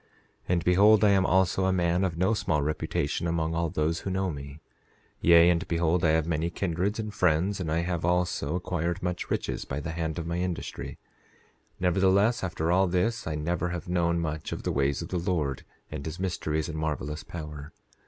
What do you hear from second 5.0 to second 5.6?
yea,